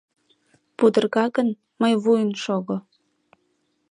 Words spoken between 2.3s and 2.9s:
шого!..